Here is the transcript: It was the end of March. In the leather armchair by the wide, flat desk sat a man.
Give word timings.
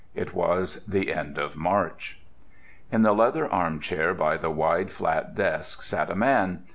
It 0.15 0.33
was 0.33 0.83
the 0.87 1.13
end 1.13 1.37
of 1.37 1.55
March. 1.55 2.19
In 2.91 3.03
the 3.03 3.13
leather 3.13 3.47
armchair 3.53 4.15
by 4.15 4.35
the 4.35 4.49
wide, 4.49 4.91
flat 4.91 5.35
desk 5.35 5.83
sat 5.83 6.09
a 6.09 6.15
man. 6.15 6.63